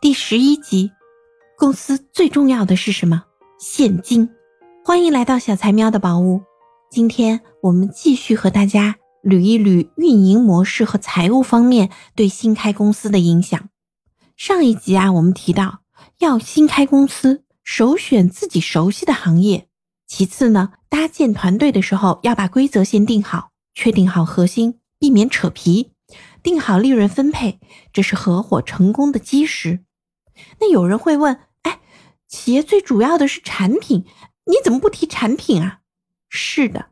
[0.00, 0.92] 第十一集，
[1.58, 3.24] 公司最重要的是什么？
[3.58, 4.30] 现金。
[4.82, 6.40] 欢迎来到小财喵的宝屋。
[6.90, 13.68] 今天我们继续和大家捋一捋运营模式和财务方面对新开公司的影响。
[14.38, 15.80] 上一集啊，我们提到
[16.20, 19.68] 要新开公司，首选自己熟悉的行业。
[20.06, 25.92] 其次呢，搭建团队的时候要把规则先定好，确定好核心，避免扯皮，
[26.42, 27.60] 定好利润分配，
[27.92, 29.84] 这是合伙成功的基石。
[30.60, 31.80] 那有人会问，哎，
[32.28, 34.04] 企业最主要的是产品，
[34.46, 35.80] 你怎么不提产品啊？
[36.28, 36.86] 是的，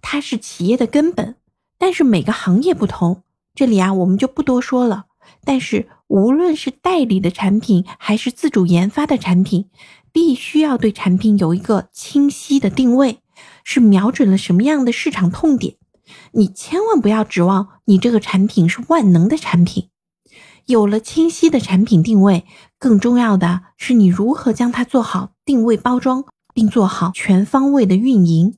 [0.00, 1.36] 它是企业的根本，
[1.78, 3.22] 但是每个行业不同，
[3.54, 5.06] 这里啊我们就不多说了。
[5.44, 9.70] 但是无论是代理的产品，还是自主研发的产品，
[10.10, 13.20] 必须要对产品有一个清晰的定位，
[13.62, 15.76] 是瞄准了什么样的市场痛点。
[16.32, 19.88] 你千万不要指望你这个产品是万能的产品。
[20.72, 22.46] 有了清晰的产品定位，
[22.78, 26.24] 更重要的是你如何将它做好定位包装，
[26.54, 28.54] 并做好全方位的运营。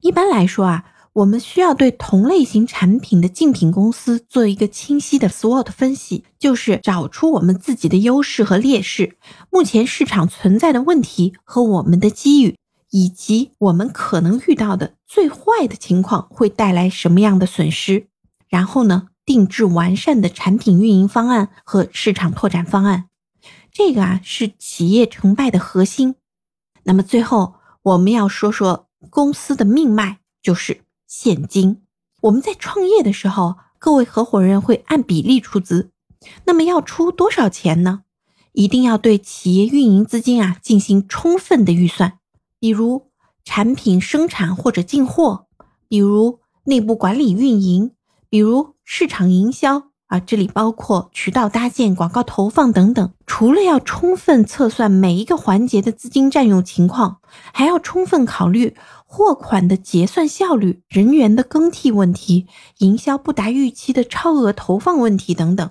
[0.00, 9.18] 一般来说啊，我们需要对同类型产品的竞品公司做一个清晰的 SWOT 分析，就是找出我们自己的优势和劣势，
[9.50, 12.56] 目前市场存在的问题和我们的机遇，
[12.90, 18.06] 以及我们可能遇到的最坏的情况会带来什么样的损失。
[18.48, 19.08] 然后呢？
[19.30, 23.08] 定制完善的产品运营方案和市场拓展方案，
[23.70, 26.16] 这个啊是企业成败的核心。
[26.82, 31.80] 那么最后我们要说说公司的命脉，就是现金。
[32.22, 35.92] 我们在创业的时候，各位合伙人会按比例出资。
[36.46, 38.02] 那么要出多少钱呢？
[38.50, 42.18] 一定要对企业运营资金啊进行充分的预算，
[42.58, 43.06] 比如
[43.44, 45.46] 产品生产或者进货，
[45.86, 47.92] 比如内部管理运营。
[48.28, 53.12] 比如市场营销啊，这里包括渠道搭建、广告投放等等。
[53.24, 57.18] 除了要充分测算每一个环节的资金占用情况，
[57.52, 62.48] 还要充分考虑货款的结算效率、人员的更替问题、
[62.78, 65.70] 营销不达预期的超额投放问题等等。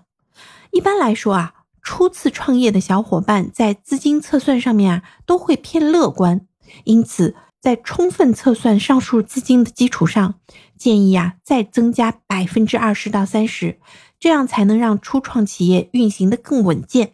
[0.71, 6.47] 一般来说啊，初次创业的小伙伴在资金测算上面啊都会偏乐观，
[6.85, 7.35] 因此。
[7.61, 10.35] 在充分测算上述资金的基础上，
[10.79, 13.77] 建议啊再增加百分之二十到三十，
[14.19, 17.13] 这样才能让初创企业运行的更稳健。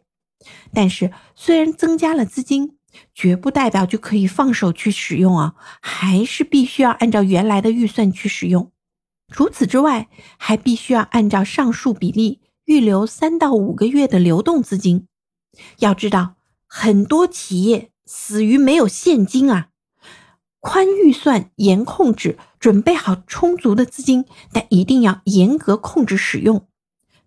[0.72, 2.78] 但是，虽然增加了资金，
[3.16, 8.72] 绝不代表就可以放手去使用啊，还是必须要按照原来的预算去使用。
[9.34, 15.08] 除此之外，还必须要按照上述比例预留三到五个月的流动资金。
[15.80, 16.36] 要知道，
[16.68, 19.70] 很多企业死于没有现金啊。
[20.60, 26.66] 宽预算、严控制，准备好充足的资金，但一定要严格控制使用。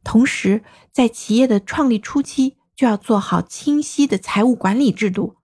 [0.03, 5.37] 同时，在企业的创立初期，就要做好清晰的财务管理制度。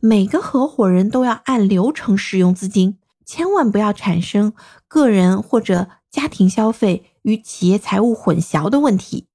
[0.00, 2.96] 每个合伙人都要按流程使用资金，
[3.26, 4.54] 千万不要产生
[4.88, 9.26] 个人或者家庭消费与企业财务混淆的问题。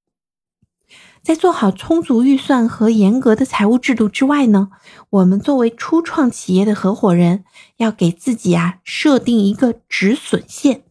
[1.28, 4.70] 在做好充足预算和严格的财务制度之外呢，
[5.10, 7.44] 我们作为初创企业的合伙人，
[7.76, 10.84] 要给自己啊设定一个止损线。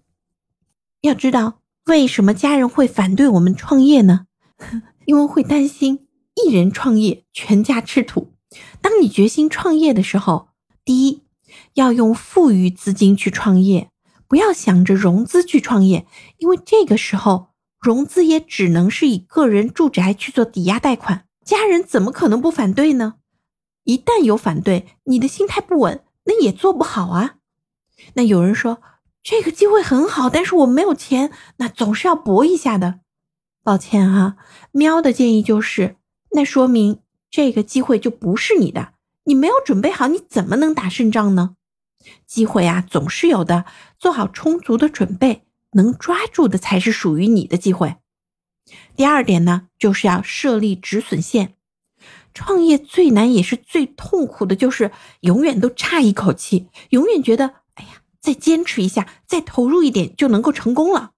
[1.02, 4.28] 要知道，为什么家人会反对我们创业呢？
[5.06, 6.06] 因为会担心
[6.36, 8.31] 一人创业全家吃土。
[8.80, 10.50] 当你决心创业的时候，
[10.86, 11.24] 第一
[11.74, 13.90] 要用富余资金去创业，
[14.28, 16.06] 不要想着融资去创业，
[16.38, 17.47] 因为这个时候。
[17.80, 23.16] 融资也只能是以个人住宅去做抵押贷款，家人怎么可能不反对呢？
[23.84, 27.36] 一旦有反对，你的心态不稳，那也做不好啊。
[28.16, 28.82] 那有人说
[29.24, 33.00] 这个机会很好，但是我没有钱，那总是要搏一下的。
[33.64, 34.38] 抱歉哈，
[34.72, 35.96] 喵的建议就是，
[36.32, 37.00] 那说明
[37.30, 38.94] 这个机会就不是你的，
[39.26, 41.56] 你没有准备好，你怎么能打胜仗呢？
[42.26, 43.66] 机会啊，总是有的，
[43.98, 45.47] 做好充足的准备。
[45.72, 47.97] 能抓住的才是属于你的机会。
[48.95, 51.55] 第二点呢，就是要设立止损线。
[52.33, 54.91] 创业最难也是最痛苦的，就是
[55.22, 61.14] 永远都差一口气，永远觉得哎呀，再坚持一下，再投入一点就能够成功了。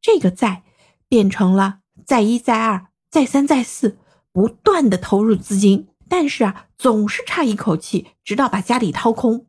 [0.00, 0.64] 这个再
[1.08, 3.98] 变成了再一再二再三再四，
[4.32, 9.46] 不断的投入资金，但是啊，总是差一口气，直到把家里掏空。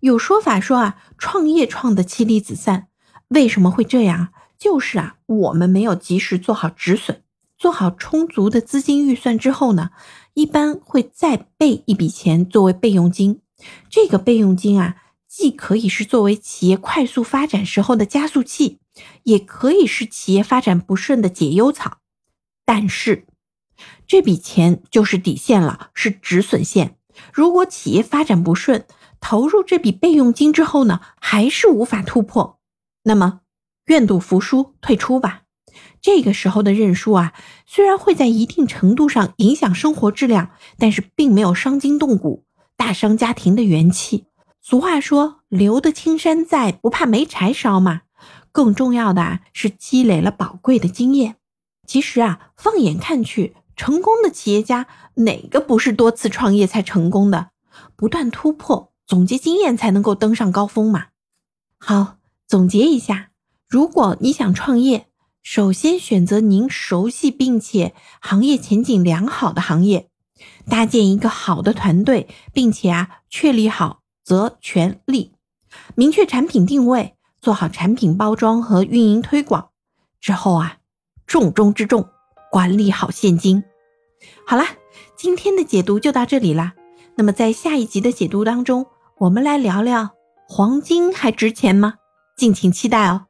[0.00, 2.88] 有说法说啊，创业创的妻离子散。
[3.34, 4.28] 为什么会这样？
[4.56, 7.20] 就是啊，我们没有及时做好止损，
[7.58, 9.90] 做好充足的资金预算之后呢，
[10.34, 13.40] 一般会再备一笔钱作为备用金。
[13.90, 14.96] 这个备用金啊，
[15.28, 18.78] 既可以是作为企业快速发展时候的加速器，
[19.24, 21.98] 也可以是企业发展不顺的解忧草。
[22.64, 23.26] 但是，
[24.06, 26.96] 这笔钱就是底线了，是止损线。
[27.32, 28.86] 如果企业发展不顺，
[29.20, 32.58] 投入这笔备用金之后呢，还是无法突破，
[33.04, 33.40] 那么
[33.86, 35.42] 愿赌服输，退出吧。
[36.00, 37.32] 这个时候的认输啊，
[37.66, 42.44] 虽然会在一定程度上影响生活质量，但是并没有伤筋动骨，
[42.76, 44.26] 大伤家庭的元气。
[44.60, 48.02] 俗话说“留得青山在，不怕没柴烧”嘛。
[48.52, 51.36] 更重要的，是积累了宝贵的经验。
[51.86, 54.86] 其实啊，放眼看去，成功的企业家
[55.16, 57.50] 哪个不是多次创业才成功的？
[57.96, 61.06] 不断突破，总结经验，才能够登上高峰嘛。
[61.78, 63.30] 好，总结一下，
[63.68, 65.08] 如果你想创业，
[65.42, 70.08] 首先选择您熟悉并且行业前景良好的行业，
[70.68, 75.32] 搭建一个好的团队，并且啊确立好责权利，
[75.94, 79.70] 明确产品定位，做好产品包装和运营推广。
[80.20, 80.78] 之后啊，
[81.26, 82.08] 重中之重，
[82.50, 83.64] 管理好现金。
[84.46, 84.64] 好了，
[85.16, 86.74] 今天的解读就到这里啦。
[87.16, 88.86] 那么在下一集的解读当中，
[89.18, 90.10] 我们来聊聊
[90.48, 91.94] 黄金还值钱吗？
[92.36, 93.26] 敬请期待哦。